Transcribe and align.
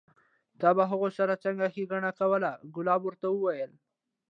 تا 0.59 0.69
به 0.77 0.83
هغو 0.91 1.09
سره 1.17 1.33
څنګه 1.43 1.65
ښېګڼه 1.73 2.11
کوله؟ 2.19 2.51
کلاب 2.75 3.01
ورته 3.05 3.27
وویل: 3.31 3.71